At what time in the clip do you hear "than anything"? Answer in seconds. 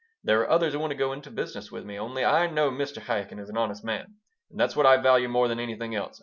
5.47-5.93